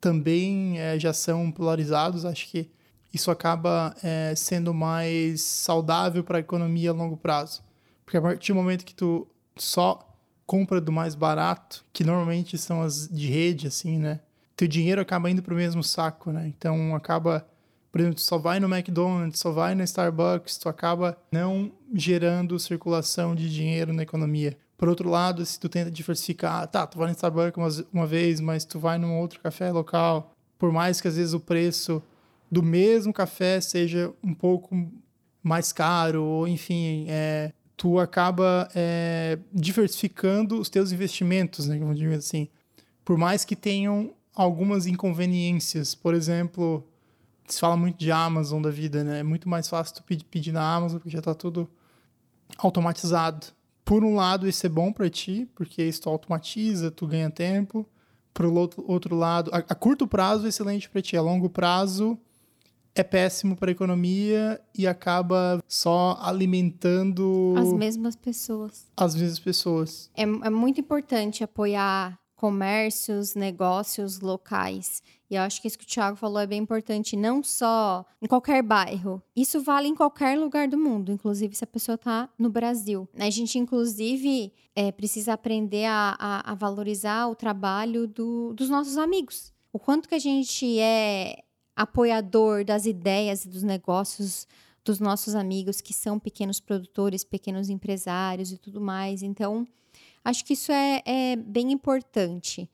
[0.00, 2.24] também é, já são polarizados.
[2.24, 2.70] Acho que
[3.12, 7.62] isso acaba é, sendo mais saudável para a economia a longo prazo.
[8.04, 9.26] Porque a partir do momento que tu
[9.56, 10.06] só
[10.46, 14.20] compra do mais barato, que normalmente são as de rede, assim, né?
[14.54, 16.46] Teu dinheiro acaba indo para o mesmo saco, né?
[16.46, 17.46] Então acaba,
[17.96, 23.34] por exemplo, só vai no McDonald's, só vai na Starbucks, tu acaba não gerando circulação
[23.34, 24.54] de dinheiro na economia.
[24.76, 28.38] Por outro lado, se tu tenta diversificar, tá, tu vai no Starbucks uma, uma vez,
[28.38, 32.02] mas tu vai num outro café local, por mais que às vezes o preço
[32.52, 34.76] do mesmo café seja um pouco
[35.42, 42.16] mais caro, ou enfim, é, tu acaba é, diversificando os teus investimentos, né, vamos dizer
[42.16, 42.46] assim.
[43.02, 46.86] Por mais que tenham algumas inconveniências, por exemplo,
[47.52, 49.20] se fala muito de Amazon da vida, né?
[49.20, 51.68] É muito mais fácil tu pedir na Amazon porque já está tudo
[52.58, 53.46] automatizado.
[53.84, 57.86] Por um lado, isso é bom para ti, porque isso tu automatiza, tu ganha tempo.
[58.34, 62.18] Por outro, outro lado, a, a curto prazo é excelente para ti, a longo prazo
[62.96, 68.86] é péssimo para a economia e acaba só alimentando as mesmas pessoas.
[68.96, 70.10] As mesmas pessoas.
[70.16, 75.02] É, é muito importante apoiar comércios, negócios locais.
[75.28, 78.26] E eu acho que isso que o Thiago falou é bem importante, não só em
[78.26, 79.20] qualquer bairro.
[79.34, 83.08] Isso vale em qualquer lugar do mundo, inclusive se a pessoa está no Brasil.
[83.18, 88.98] A gente, inclusive, é, precisa aprender a, a, a valorizar o trabalho do, dos nossos
[88.98, 89.52] amigos.
[89.72, 91.42] O quanto que a gente é
[91.74, 94.46] apoiador das ideias e dos negócios
[94.84, 99.20] dos nossos amigos que são pequenos produtores, pequenos empresários e tudo mais.
[99.20, 99.66] Então,
[100.26, 102.68] acho que isso é, é bem importante.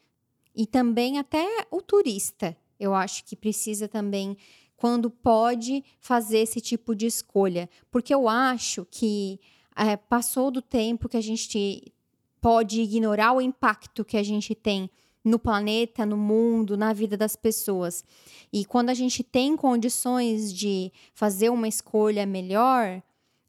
[0.57, 4.39] E também até o turista, eu acho que precisa também,
[4.75, 7.69] quando pode, fazer esse tipo de escolha.
[7.91, 9.39] Porque eu acho que
[9.77, 11.93] é, passou do tempo que a gente
[12.41, 14.91] pode ignorar o impacto que a gente tem
[15.23, 18.03] no planeta, no mundo, na vida das pessoas.
[18.51, 23.03] E quando a gente tem condições de fazer uma escolha melhor,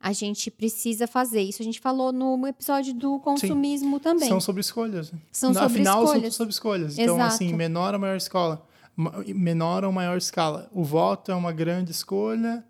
[0.04, 1.42] a gente precisa fazer.
[1.42, 4.04] Isso a gente falou no episódio do consumismo Sim.
[4.04, 4.28] também.
[4.28, 5.13] São sobre escolhas.
[5.32, 6.22] São sobre Afinal, escolhas.
[6.24, 7.00] são sobre escolhas.
[7.00, 7.36] Então, Exato.
[7.36, 8.68] assim, menor ou maior escola.
[8.98, 10.70] Menor ou maior escala.
[10.74, 12.66] O voto é uma grande escolha.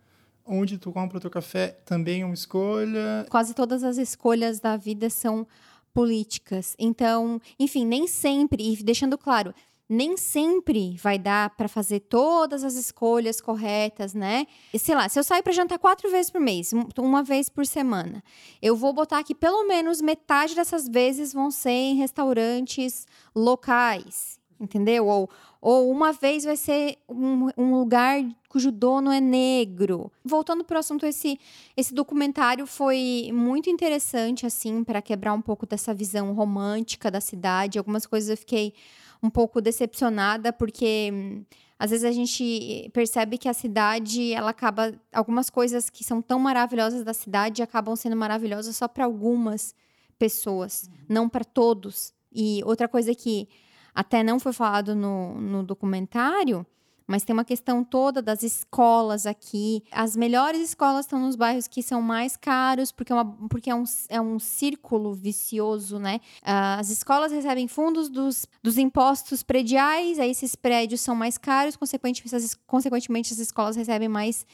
[0.46, 3.26] Onde tu compra o teu café também é uma escolha.
[3.32, 5.48] Quase todas as escolhas da vida são
[5.91, 6.76] políticas.
[6.78, 9.56] Então, enfim, nem sempre, e deixando claro,
[9.88, 14.48] nem sempre vai dar para fazer todas as escolhas corretas, né?
[14.74, 17.65] E, sei lá, se eu sair para jantar quatro vezes por mês, uma vez por
[17.65, 18.24] semana,
[18.62, 25.08] eu vou botar que pelo menos metade dessas vezes vão ser em restaurantes locais, entendeu?
[25.08, 25.30] Ou,
[25.62, 30.12] ou uma vez vai ser um, um lugar cujo dono é negro.
[30.24, 31.39] Voltando para o assunto, esse,
[31.76, 37.80] esse documentário foi muito interessante, assim, para quebrar um pouco dessa visão romântica da cidade.
[37.80, 38.74] Algumas coisas eu fiquei
[39.24, 41.46] um pouco decepcionada, porque hum,
[41.80, 44.94] às vezes a gente percebe que a cidade, ela acaba.
[45.12, 49.74] Algumas coisas que são tão maravilhosas da cidade acabam sendo maravilhosas só para algumas
[50.20, 52.14] pessoas, não para todos.
[52.32, 53.48] E outra coisa que
[53.96, 56.66] até não foi falado no, no documentário,
[57.08, 59.84] mas tem uma questão toda das escolas aqui.
[59.92, 63.76] As melhores escolas estão nos bairros que são mais caros, porque é, uma, porque é,
[63.76, 66.20] um, é um círculo vicioso, né?
[66.42, 71.76] Uh, as escolas recebem fundos dos, dos impostos prediais, aí esses prédios são mais caros,
[71.76, 74.46] consequentemente, as, consequentemente as escolas recebem mais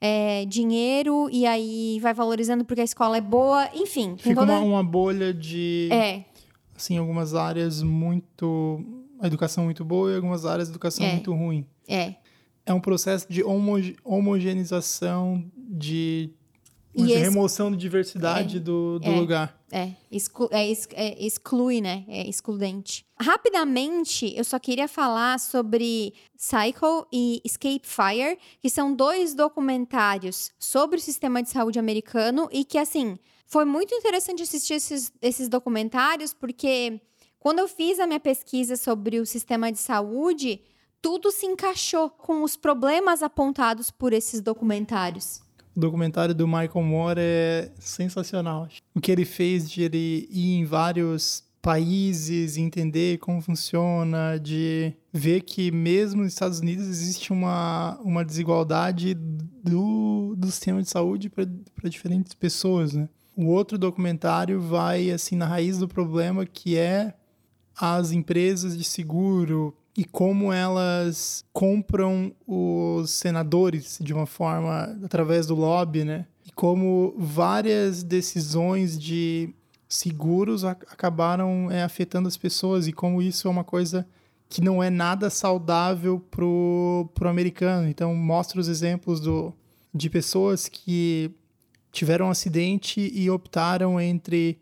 [0.00, 4.16] é, dinheiro e aí vai valorizando porque a escola é boa, enfim.
[4.16, 4.58] Fica toda...
[4.58, 5.88] uma, uma bolha de.
[5.90, 6.24] É.
[6.76, 8.80] Assim, algumas áreas muito.
[9.20, 11.12] A educação muito boa e algumas áreas de educação É.
[11.12, 11.66] muito ruim.
[11.86, 12.14] É.
[12.64, 16.30] É um processo de homo- homogeneização, de
[16.94, 19.16] dizer, remoção de diversidade do, do É.
[19.20, 19.58] lugar.
[19.70, 22.04] É, exclu é, é, exclui, né?
[22.08, 23.04] É excludente.
[23.20, 30.98] Rapidamente, eu só queria falar sobre Cycle e Escape Fire, que são dois documentários sobre
[30.98, 36.32] o sistema de saúde americano e que, assim, foi muito interessante assistir esses, esses documentários,
[36.34, 37.00] porque
[37.40, 40.60] quando eu fiz a minha pesquisa sobre o sistema de saúde,
[41.00, 45.40] tudo se encaixou com os problemas apontados por esses documentários.
[45.76, 48.68] O documentário do Michael Moore é sensacional.
[48.94, 55.42] O que ele fez de ele ir em vários países, entender como funciona, de ver
[55.42, 61.88] que mesmo nos Estados Unidos existe uma, uma desigualdade do, do sistema de saúde para
[61.88, 63.08] diferentes pessoas, né?
[63.36, 67.14] O outro documentário vai assim na raiz do problema que é
[67.78, 75.54] as empresas de seguro e como elas compram os senadores de uma forma através do
[75.54, 76.26] lobby, né?
[76.46, 79.54] E como várias decisões de
[79.88, 84.06] seguros acabaram é, afetando as pessoas e como isso é uma coisa
[84.48, 87.88] que não é nada saudável pro, pro americano.
[87.88, 89.52] Então mostra os exemplos do,
[89.94, 91.30] de pessoas que
[91.92, 94.58] tiveram um acidente e optaram entre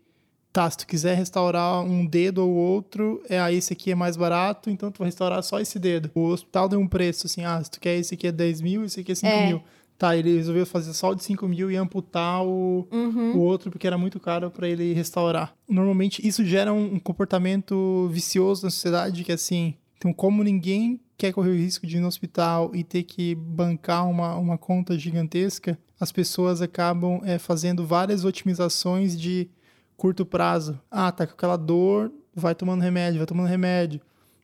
[0.57, 4.17] tá, se tu quiser restaurar um dedo ou outro, é ah, esse aqui é mais
[4.17, 6.09] barato, então tu vai restaurar só esse dedo.
[6.15, 8.83] O hospital deu um preço, assim, ah, se tu quer esse aqui é 10 mil,
[8.83, 9.45] esse aqui é 5 é.
[9.45, 9.61] mil.
[9.99, 13.35] Tá, ele resolveu fazer só o de 5 mil e amputar o, uhum.
[13.35, 15.53] o outro porque era muito caro para ele restaurar.
[15.69, 21.33] Normalmente isso gera um, um comportamento vicioso na sociedade que assim, então como ninguém quer
[21.33, 25.77] correr o risco de ir no hospital e ter que bancar uma, uma conta gigantesca,
[25.99, 29.49] as pessoas acabam é, fazendo várias otimizações de
[29.97, 30.79] curto prazo.
[30.89, 33.99] Ah, tá com aquela dor, vai tomando remédio, vai tomando remédio.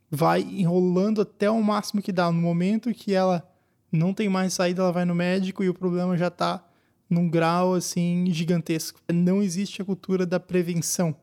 [0.10, 2.32] Vai enrolando até o máximo que dá.
[2.32, 3.48] No momento que ela
[3.92, 6.64] não tem mais saída, ela vai no médico e o problema já está
[7.10, 9.00] num grau assim gigantesco.
[9.12, 11.16] Não existe a cultura da prevenção.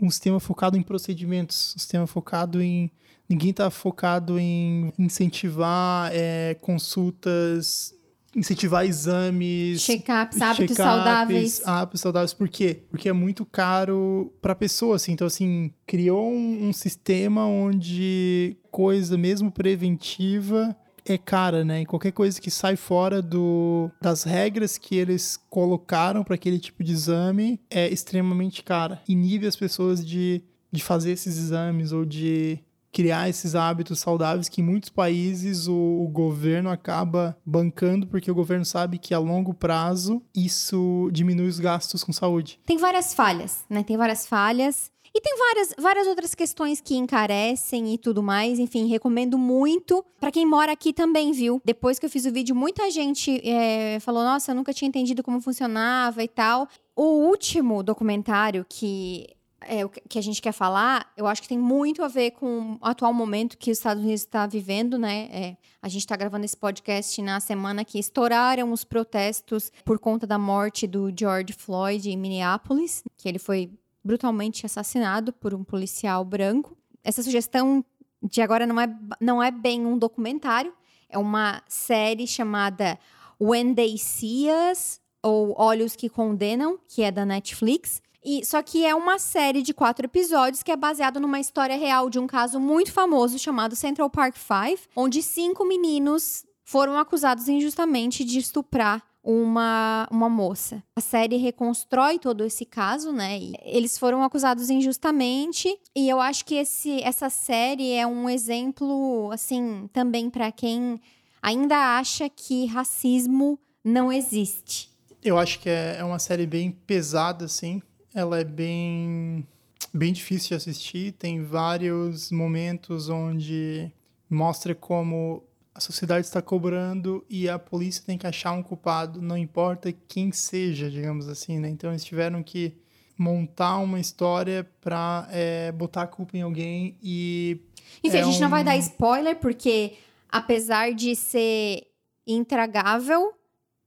[0.00, 2.90] Um sistema focado em procedimentos, um sistema focado em.
[3.28, 7.95] Ninguém está focado em incentivar é, consultas,
[8.36, 11.62] incentivar exames, check-ups, hábitos check saudáveis.
[11.66, 12.34] Hábitos saudáveis.
[12.34, 12.82] Por quê?
[12.90, 15.12] Porque é muito caro para a pessoa, assim.
[15.12, 21.82] Então, assim, criou um, um sistema onde coisa mesmo preventiva é cara, né?
[21.82, 26.82] E qualquer coisa que sai fora do, das regras que eles colocaram para aquele tipo
[26.82, 29.00] de exame é extremamente cara.
[29.08, 32.58] Inibe as pessoas de, de fazer esses exames ou de
[32.96, 38.34] criar esses hábitos saudáveis que em muitos países o, o, governo acaba bancando porque o
[38.34, 42.58] governo sabe que a longo prazo isso diminui os gastos com saúde.
[42.64, 43.82] Tem várias falhas, né?
[43.82, 44.90] Tem várias falhas.
[45.14, 48.58] E tem várias, várias outras questões que encarecem e tudo mais.
[48.58, 51.60] Enfim, recomendo muito para quem mora aqui também, viu?
[51.64, 55.22] Depois que eu fiz o vídeo, muita gente é, falou: Nossa, eu nunca tinha entendido
[55.22, 56.66] como funcionava e tal.
[56.94, 59.26] O último documentário que
[59.60, 62.78] é, que a gente quer falar, eu acho que tem muito a ver com o
[62.82, 65.28] atual momento que os Estados Unidos está vivendo, né?
[65.32, 70.26] É, a gente está gravando esse podcast na semana que estouraram os protestos por conta
[70.26, 73.70] da morte do George Floyd em Minneapolis, que ele foi
[74.04, 76.76] brutalmente assassinado por um policial branco.
[77.02, 77.84] Essa sugestão
[78.22, 78.88] de agora não é,
[79.20, 80.72] não é bem um documentário,
[81.08, 82.98] é uma série chamada
[83.40, 88.00] When They See Us, ou Olhos que Condenam, que é da Netflix.
[88.26, 92.10] E, só que é uma série de quatro episódios que é baseado numa história real
[92.10, 98.24] de um caso muito famoso chamado Central Park Five, onde cinco meninos foram acusados injustamente
[98.24, 100.82] de estuprar uma, uma moça.
[100.96, 103.38] A série reconstrói todo esse caso, né?
[103.38, 109.30] E eles foram acusados injustamente e eu acho que esse, essa série é um exemplo,
[109.32, 111.00] assim, também para quem
[111.40, 114.90] ainda acha que racismo não existe.
[115.22, 117.80] Eu acho que é, é uma série bem pesada, assim.
[118.16, 119.46] Ela é bem,
[119.92, 121.12] bem difícil de assistir.
[121.12, 123.92] Tem vários momentos onde
[124.30, 129.36] mostra como a sociedade está cobrando e a polícia tem que achar um culpado, não
[129.36, 131.68] importa quem seja, digamos assim, né?
[131.68, 132.74] Então eles tiveram que
[133.18, 137.60] montar uma história para é, botar a culpa em alguém e.
[138.02, 138.40] Enfim, é a gente um...
[138.40, 139.92] não vai dar spoiler, porque
[140.26, 141.86] apesar de ser
[142.26, 143.34] intragável,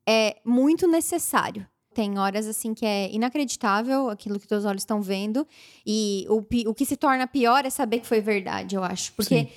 [0.07, 1.65] é muito necessário.
[1.99, 5.45] Tem horas assim que é inacreditável aquilo que teus olhos estão vendo.
[5.85, 9.11] E o, o que se torna pior é saber que foi verdade, eu acho.
[9.13, 9.39] Porque.
[9.39, 9.49] Sim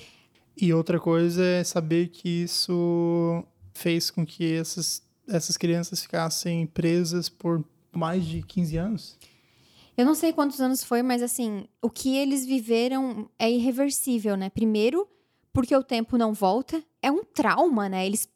[0.55, 7.27] e outra coisa é saber que isso fez com que essas, essas crianças ficassem presas
[7.27, 9.17] por mais de 15 anos.
[9.97, 14.49] Eu não sei quantos anos foi, mas assim, o que eles viveram é irreversível, né?
[14.49, 15.07] Primeiro,
[15.51, 16.83] porque o tempo não volta.
[17.01, 18.05] É um trauma, né?
[18.05, 18.27] Eles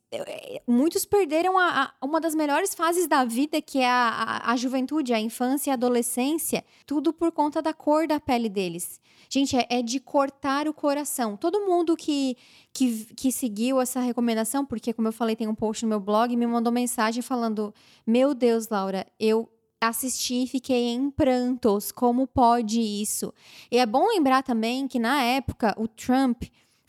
[0.65, 4.56] muitos perderam a, a, uma das melhores fases da vida, que é a, a, a,
[4.56, 9.02] juventude, a infância e a adolescência, tudo por conta da cor da pele deles.
[9.30, 11.36] Gente, é, é de cortar o coração.
[11.36, 12.38] Todo mundo que,
[12.72, 16.36] que, que seguiu essa recomendação, porque, como eu falei, tem um post no meu blog,
[16.36, 17.74] me mandou mensagem falando:
[18.06, 19.50] Meu Deus, Laura, eu
[19.82, 21.91] assisti e fiquei em prantos.
[21.91, 23.34] Como pode isso?
[23.70, 26.44] E é bom lembrar também que, na época, o Trump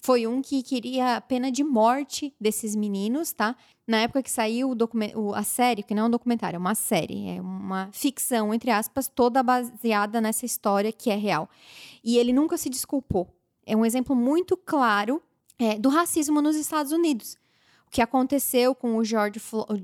[0.09, 3.55] foi um que queria a pena de morte desses meninos, tá?
[3.87, 4.75] Na época que saiu
[5.15, 8.71] o a série, que não é um documentário, é uma série, é uma ficção, entre
[8.71, 11.47] aspas, toda baseada nessa história que é real.
[12.03, 13.29] E ele nunca se desculpou.
[13.67, 15.23] É um exemplo muito claro
[15.59, 17.37] é, do racismo nos Estados Unidos.
[17.89, 19.41] O que aconteceu com o George,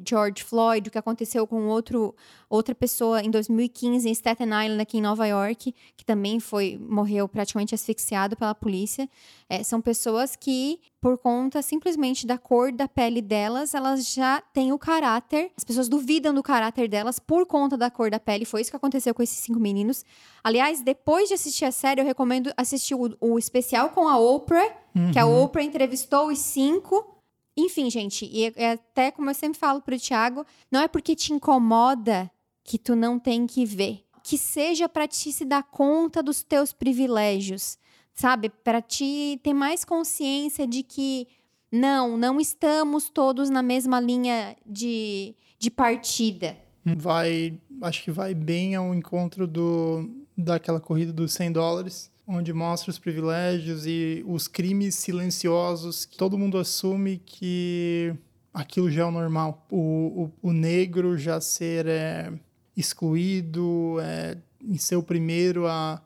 [0.07, 2.15] George Floyd, o que aconteceu com outro,
[2.51, 7.27] outra pessoa em 2015 em Staten Island, aqui em Nova York, que também foi morreu
[7.27, 9.09] praticamente asfixiado pela polícia.
[9.49, 14.71] É, são pessoas que, por conta simplesmente da cor da pele delas, elas já têm
[14.71, 15.51] o caráter.
[15.57, 18.45] As pessoas duvidam do caráter delas por conta da cor da pele.
[18.45, 20.05] Foi isso que aconteceu com esses cinco meninos.
[20.43, 24.77] Aliás, depois de assistir a série, eu recomendo assistir o, o especial com a Oprah,
[24.95, 25.11] uhum.
[25.11, 25.45] que a uhum.
[25.45, 27.14] Oprah entrevistou os cinco
[27.57, 31.33] enfim, gente, e é até como eu sempre falo pro Thiago, não é porque te
[31.33, 32.31] incomoda
[32.65, 34.05] que tu não tem que ver.
[34.25, 37.79] Que seja para ti se dar conta dos teus privilégios,
[38.13, 38.49] sabe?
[38.49, 41.29] Para ti ter mais consciência de que
[41.71, 46.57] não, não estamos todos na mesma linha de, de partida.
[46.97, 52.91] Vai, acho que vai bem ao encontro do, daquela corrida dos 100 dólares onde mostra
[52.91, 56.07] os privilégios e os crimes silenciosos.
[56.07, 58.15] Todo mundo assume que
[58.53, 59.67] aquilo já é o normal.
[59.71, 62.33] O, o, o negro já ser é,
[62.77, 66.03] excluído, é, em ser o primeiro a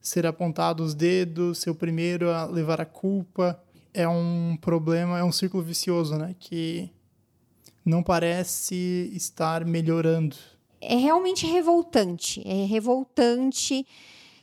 [0.00, 3.60] ser apontado os dedos, ser o primeiro a levar a culpa.
[3.92, 6.36] É um problema, é um círculo vicioso, né?
[6.38, 6.90] Que
[7.84, 10.36] não parece estar melhorando.
[10.80, 12.46] É realmente revoltante.
[12.46, 13.84] É revoltante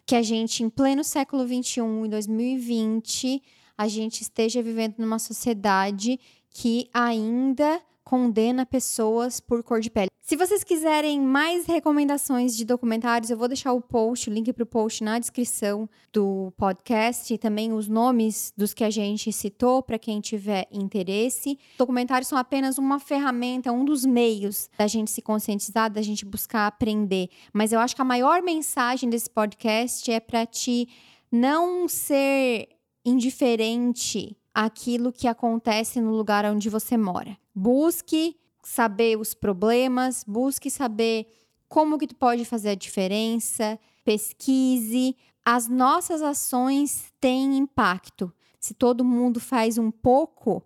[0.06, 3.42] que a gente, em pleno século XXI, em 2020,
[3.78, 10.10] a gente esteja vivendo numa sociedade que ainda condena pessoas por cor de pele.
[10.26, 14.64] Se vocês quiserem mais recomendações de documentários, eu vou deixar o post, o link para
[14.64, 19.84] o post na descrição do podcast e também os nomes dos que a gente citou
[19.84, 21.60] para quem tiver interesse.
[21.78, 26.68] Documentários são apenas uma ferramenta, um dos meios da gente se conscientizar, da gente buscar
[26.68, 27.30] aprender.
[27.52, 30.88] Mas eu acho que a maior mensagem desse podcast é para te
[31.30, 32.70] não ser
[33.06, 37.38] indiferente àquilo que acontece no lugar onde você mora.
[37.54, 41.28] Busque saber os problemas, busque saber
[41.68, 45.16] como que tu pode fazer a diferença, pesquise.
[45.44, 48.32] As nossas ações têm impacto.
[48.60, 50.64] Se todo mundo faz um pouco,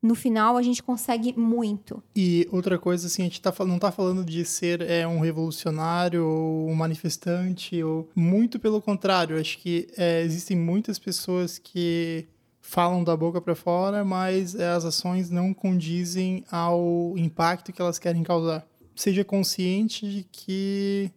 [0.00, 2.02] no final a gente consegue muito.
[2.14, 6.26] E outra coisa, assim, a gente tá, não está falando de ser é, um revolucionário
[6.26, 9.40] ou um manifestante, ou muito pelo contrário.
[9.40, 12.28] Acho que é, existem muitas pessoas que
[12.64, 17.98] falam da boca para fora, mas eh, as ações não condizem ao impacto que elas
[17.98, 18.66] querem causar.
[18.96, 21.10] Seja consciente de que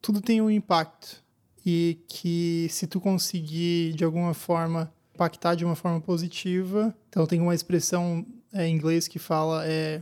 [0.00, 1.22] tudo tem um impacto
[1.66, 7.40] e que se tu conseguir de alguma forma impactar de uma forma positiva, então tem
[7.40, 10.00] uma expressão é, em inglês que fala é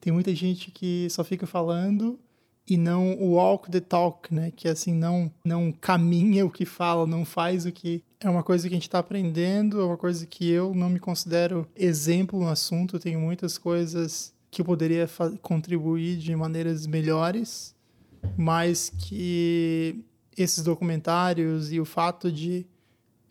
[0.00, 2.18] tem muita gente que só fica falando
[2.66, 4.50] e não walk the talk, né?
[4.50, 8.68] Que assim não não caminha o que fala, não faz o que é uma coisa
[8.68, 12.48] que a gente está aprendendo, é uma coisa que eu não me considero exemplo no
[12.48, 12.98] assunto.
[12.98, 15.08] tenho muitas coisas que eu poderia
[15.40, 17.74] contribuir de maneiras melhores,
[18.36, 20.04] mas que
[20.36, 22.66] esses documentários e o fato de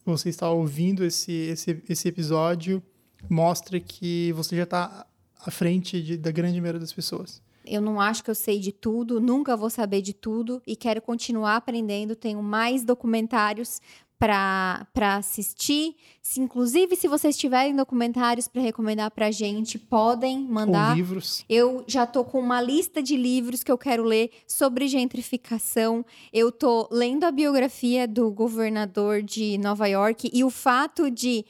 [0.03, 2.81] você estar ouvindo esse, esse, esse episódio
[3.29, 5.05] mostra que você já está
[5.45, 7.41] à frente de, da grande maioria das pessoas.
[7.65, 11.01] Eu não acho que eu sei de tudo, nunca vou saber de tudo e quero
[11.01, 12.15] continuar aprendendo.
[12.15, 13.79] Tenho mais documentários
[14.19, 14.85] para
[15.17, 15.95] assistir.
[16.21, 20.89] Se, inclusive, se vocês tiverem documentários para recomendar para a gente, podem mandar.
[20.89, 21.45] Ou livros.
[21.47, 26.05] Eu já tô com uma lista de livros que eu quero ler sobre gentrificação.
[26.33, 31.45] Eu tô lendo a biografia do governador de Nova York e o fato de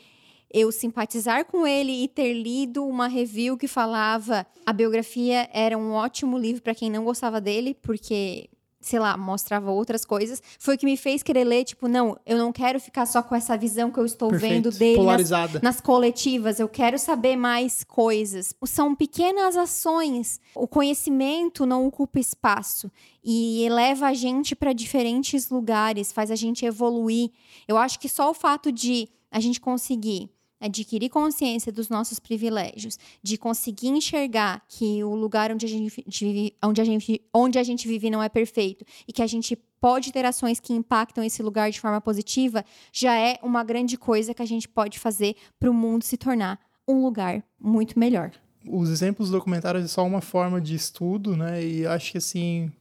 [0.52, 5.92] eu simpatizar com ele e ter lido uma review que falava a biografia era um
[5.92, 8.50] ótimo livro para quem não gostava dele, porque
[8.82, 12.38] sei lá, mostrava outras coisas, foi o que me fez querer ler, tipo, não, eu
[12.38, 14.70] não quero ficar só com essa visão que eu estou Perfeito.
[14.70, 18.54] vendo dele nas, nas, coletivas, eu quero saber mais coisas.
[18.66, 20.40] São pequenas ações.
[20.56, 22.92] O conhecimento não ocupa espaço
[23.24, 27.32] e eleva a gente para diferentes lugares, faz a gente evoluir.
[27.68, 30.30] Eu acho que só o fato de a gente conseguir
[30.60, 36.56] adquirir consciência dos nossos privilégios, de conseguir enxergar que o lugar onde a gente vive,
[36.64, 40.12] onde a gente, onde a gente vive não é perfeito e que a gente pode
[40.12, 44.42] ter ações que impactam esse lugar de forma positiva, já é uma grande coisa que
[44.42, 48.32] a gente pode fazer para o mundo se tornar um lugar muito melhor.
[48.68, 51.64] Os exemplos documentários é só uma forma de estudo, né?
[51.64, 52.72] E acho que assim,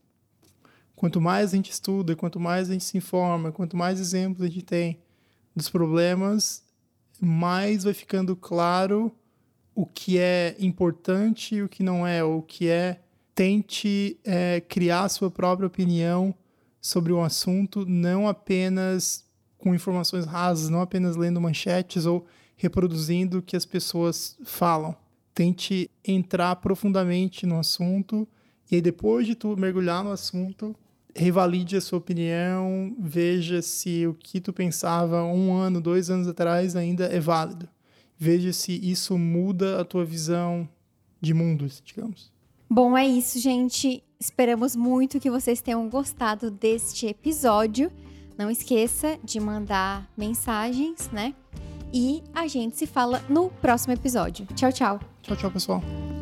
[0.97, 4.49] quanto mais a gente estuda, quanto mais a gente se informa, quanto mais exemplos a
[4.49, 4.99] gente tem
[5.55, 6.65] dos problemas,
[7.21, 9.13] mais vai ficando claro
[9.75, 13.01] o que é importante e o que não é, o que é
[13.35, 16.35] tente é, criar sua própria opinião
[16.81, 19.25] sobre um assunto, não apenas
[19.57, 24.97] com informações rasas, não apenas lendo manchetes ou reproduzindo o que as pessoas falam.
[25.33, 28.27] tente entrar profundamente no assunto
[28.69, 30.75] e aí depois de tu mergulhar no assunto,
[31.19, 36.77] revalide a sua opinião, veja se o que tu pensava um ano, dois anos atrás
[36.77, 37.69] ainda é válido.
[38.17, 40.69] Veja se isso muda a tua visão
[41.21, 42.33] de mundo, digamos.
[42.71, 44.03] Bom, é isso, gente.
[44.21, 47.91] Esperamos muito que vocês tenham gostado deste episódio.
[48.37, 51.35] Não esqueça de mandar mensagens, né?
[51.93, 54.47] E a gente se fala no próximo episódio.
[54.55, 55.01] Tchau, tchau.
[55.23, 56.18] Tchau, tchau, pessoal.